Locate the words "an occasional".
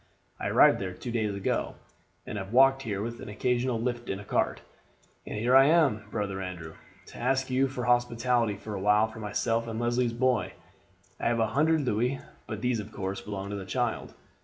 3.21-3.79